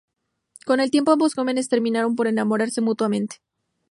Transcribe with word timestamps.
Con 0.65 0.79
el 0.79 0.89
tiempo 0.89 1.11
ambos 1.11 1.35
jóvenes 1.35 1.69
terminaron 1.69 2.15
por 2.15 2.25
enamorarse 2.25 2.81
mutuamente. 2.81 3.35